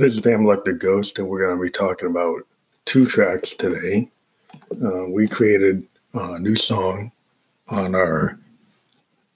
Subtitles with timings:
[0.00, 2.46] This is Phantom Electric Ghost, and we're going to be talking about
[2.86, 4.10] two tracks today.
[4.82, 7.12] Uh, we created a new song
[7.68, 8.38] on our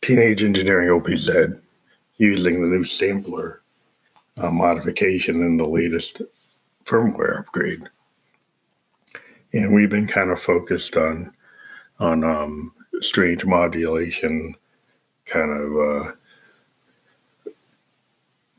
[0.00, 1.48] Teenage Engineering OP-Z
[2.16, 3.60] using the new sampler
[4.38, 6.22] uh, modification in the latest
[6.86, 7.82] firmware upgrade.
[9.52, 11.30] And we've been kind of focused on
[12.00, 12.72] on um,
[13.02, 14.56] strange modulation,
[15.26, 17.52] kind of uh,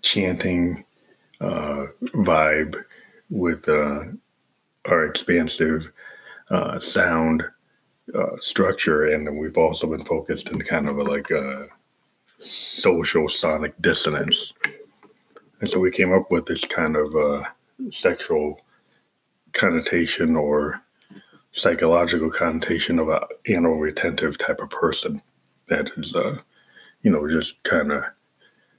[0.03, 0.84] chanting
[1.45, 2.83] uh, vibe
[3.29, 4.03] with uh,
[4.89, 5.91] our expansive
[6.49, 7.43] uh, sound
[8.13, 11.67] uh, structure, and then we've also been focused in kind of a, like a
[12.37, 14.53] social sonic dissonance.
[15.59, 17.45] And so we came up with this kind of
[17.89, 18.61] sexual
[19.53, 20.81] connotation or
[21.51, 25.21] psychological connotation of an anal retentive type of person
[25.67, 26.37] that is, uh,
[27.01, 28.03] you know, just kind of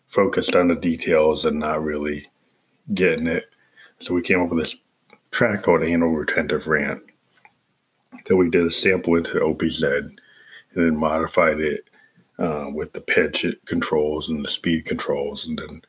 [0.09, 2.29] focused on the details and not really
[2.95, 3.45] getting it.
[4.01, 4.77] So we came up with this
[5.31, 7.03] track called Anal Retentive Rant
[8.27, 10.21] that we did a sample into OP-Z and
[10.75, 11.89] then modified it
[12.39, 15.83] uh, with the pitch controls and the speed controls and then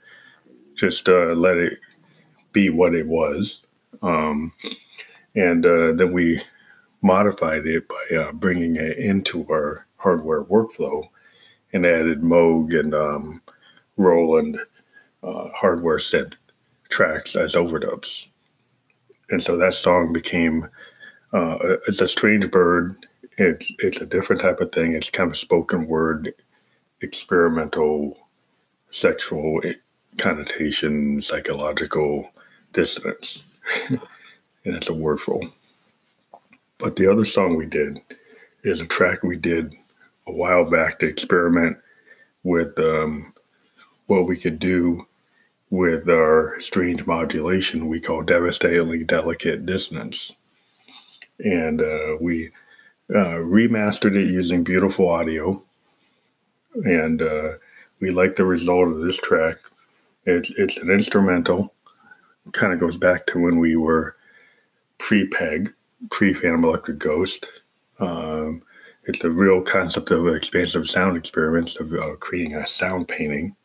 [0.75, 1.79] just uh, let it
[2.53, 3.63] be what it was.
[4.01, 4.53] Um,
[5.35, 6.41] and uh, then we
[7.01, 11.07] modified it by uh, bringing it into our hardware workflow
[11.73, 13.41] and added Moog and um,
[13.97, 14.59] Roland
[15.23, 16.37] uh, hardware synth
[16.89, 18.27] tracks as overdubs.
[19.29, 20.69] And so that song became
[21.33, 21.57] uh,
[21.87, 22.95] it's a strange bird.
[23.37, 24.93] It's it's a different type of thing.
[24.93, 26.33] It's kind of spoken word,
[27.01, 28.17] experimental,
[28.91, 29.61] sexual
[30.17, 32.29] connotation, psychological
[32.73, 33.43] dissonance,
[33.89, 33.99] and
[34.63, 35.51] it's a wordful.
[36.77, 37.99] But the other song we did
[38.63, 39.75] is a track we did
[40.27, 41.77] a while back to experiment
[42.43, 43.33] with um,
[44.07, 45.05] what we could do
[45.69, 50.35] with our strange modulation we call devastatingly delicate dissonance.
[51.39, 52.51] And uh, we
[53.09, 55.61] uh, remastered it using beautiful audio.
[56.73, 57.53] And uh,
[57.99, 59.57] we like the result of this track.
[60.25, 61.73] It's, it's an instrumental,
[62.53, 64.15] kind of goes back to when we were
[64.99, 65.73] pre PEG,
[66.09, 67.45] pre Phantom Electric Ghost.
[67.99, 68.61] Um,
[69.05, 73.55] it's a real concept of expansive sound experiments of uh, creating a sound painting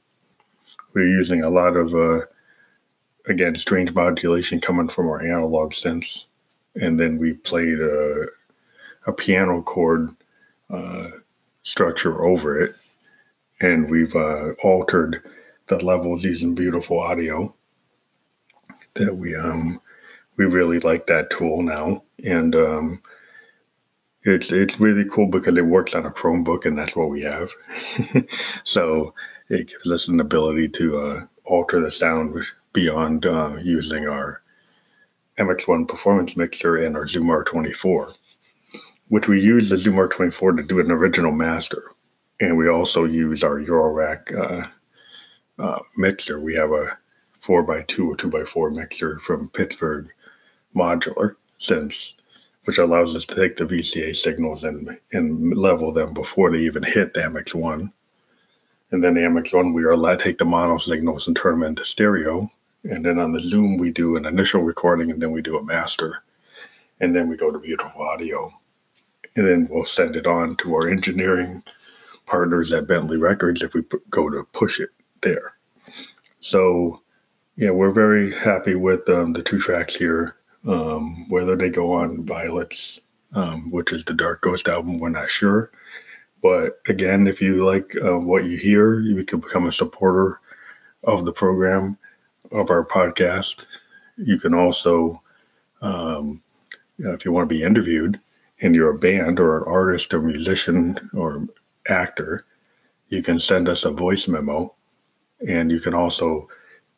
[0.94, 2.20] we are using a lot of uh,
[3.26, 6.26] again strange modulation coming from our analog synths,
[6.80, 8.26] and then we played a,
[9.06, 10.10] a piano chord
[10.70, 11.08] uh,
[11.62, 12.74] structure over it,
[13.60, 15.22] and we've uh, altered
[15.66, 17.54] the levels using beautiful audio.
[18.94, 19.80] That we um
[20.36, 23.02] we really like that tool now, and um,
[24.24, 27.50] it's it's really cool because it works on a Chromebook, and that's what we have.
[28.64, 29.14] so
[29.52, 32.34] it gives us an ability to uh, alter the sound
[32.72, 34.42] beyond uh, using our
[35.38, 38.16] MX1 performance mixer and our Zoom R24,
[39.08, 41.82] which we use the Zoom R24 to do an original master.
[42.40, 44.68] And we also use our Eurorack uh,
[45.62, 46.40] uh mixer.
[46.40, 46.96] We have a
[47.40, 50.08] 4x2 or 2x4 mixer from Pittsburgh
[50.74, 52.14] Modular synths
[52.64, 56.84] which allows us to take the VCA signals and, and level them before they even
[56.84, 57.92] hit the MX1
[58.92, 61.68] and then the MX1, we are allowed to take the mono signals and turn them
[61.68, 62.50] into stereo.
[62.84, 65.64] And then on the Zoom, we do an initial recording and then we do a
[65.64, 66.22] master.
[67.00, 68.52] And then we go to beautiful audio.
[69.34, 71.62] And then we'll send it on to our engineering
[72.26, 74.90] partners at Bentley Records if we go to push it
[75.22, 75.54] there.
[76.40, 77.00] So,
[77.56, 80.36] yeah, we're very happy with um, the two tracks here.
[80.68, 83.00] Um, whether they go on Violets,
[83.34, 85.70] um, which is the Dark Ghost album, we're not sure.
[86.42, 90.40] But again, if you like uh, what you hear, you can become a supporter
[91.04, 91.96] of the program,
[92.50, 93.64] of our podcast.
[94.16, 95.22] You can also,
[95.80, 96.42] um,
[96.98, 98.20] you know, if you want to be interviewed
[98.60, 101.46] and you're a band or an artist or musician or
[101.88, 102.44] actor,
[103.08, 104.74] you can send us a voice memo.
[105.48, 106.48] And you can also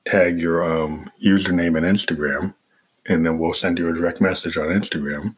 [0.04, 2.54] tag your um, username and Instagram,
[3.06, 5.34] and then we'll send you a direct message on Instagram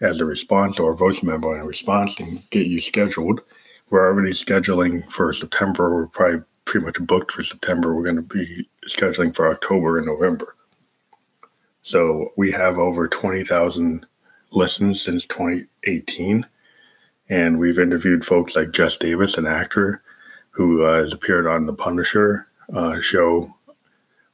[0.00, 3.40] as a response or a voice memo in response and get you scheduled.
[3.90, 5.94] We're already scheduling for September.
[5.94, 7.94] We're probably pretty much booked for September.
[7.94, 10.56] We're going to be scheduling for October and November.
[11.82, 14.04] So we have over 20,000
[14.50, 16.44] listens since 2018.
[17.28, 20.02] And we've interviewed folks like Jess Davis, an actor
[20.50, 23.54] who uh, has appeared on the Punisher uh, show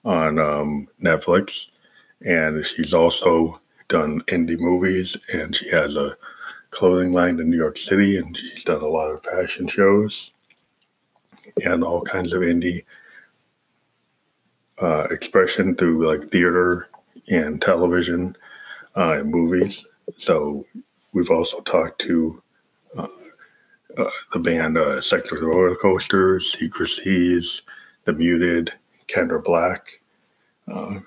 [0.04, 1.68] on um, Netflix.
[2.24, 3.60] And she's also
[3.92, 6.16] done indie movies and she has a
[6.70, 10.32] clothing line in New York City and she's done a lot of fashion shows
[11.62, 12.84] and all kinds of indie
[14.80, 16.88] uh, expression through like theater
[17.28, 18.34] and television
[18.96, 19.84] uh, and movies.
[20.16, 20.64] So
[21.12, 22.42] we've also talked to
[22.96, 23.08] uh,
[23.98, 27.60] uh, the band uh, Secular Roller Coasters, Secrecies,
[28.04, 28.72] The Muted,
[29.06, 30.00] Kendra Black,
[30.66, 31.00] uh,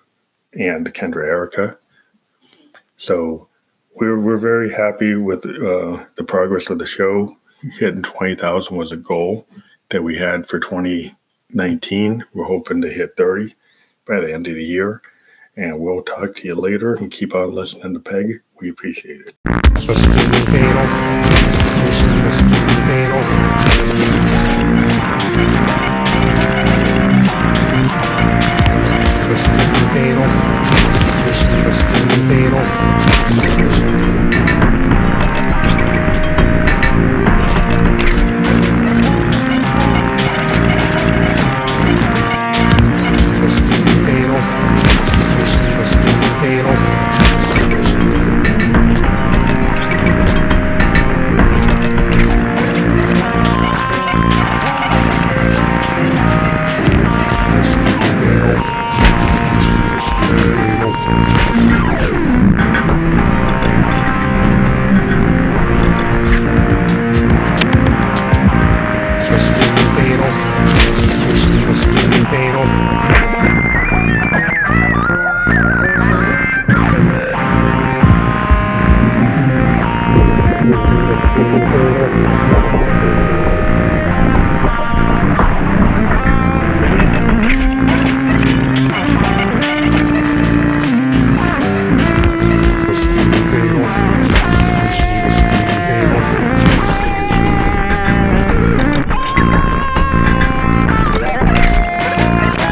[0.54, 1.80] and Kendra Erica.
[2.98, 3.48] So
[3.94, 7.36] we're we're very happy with uh, the progress of the show.
[7.78, 9.48] Hitting twenty thousand was a goal
[9.90, 11.16] that we had for twenty
[11.52, 12.26] nineteen.
[12.34, 13.56] We're hoping to hit thirty
[14.06, 15.02] by the end of the year.
[15.58, 18.42] And we'll talk to you later and keep on listening to Peg.
[18.60, 19.36] We appreciate it.
[31.62, 32.66] Trust in the battle.
[45.72, 47.35] Trust in the battle.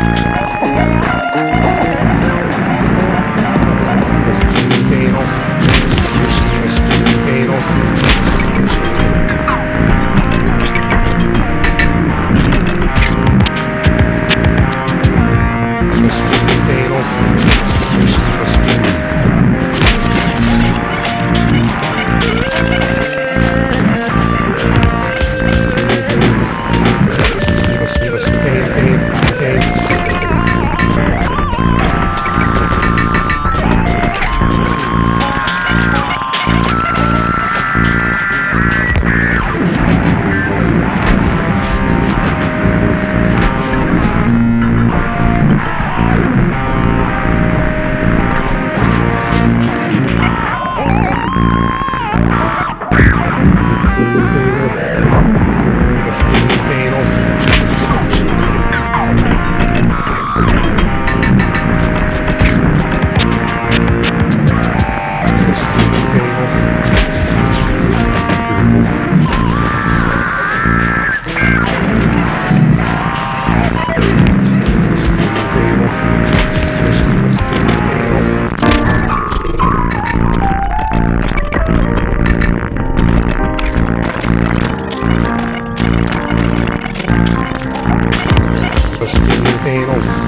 [0.03, 0.32] Thank
[89.05, 90.23] Verstehen, Eros.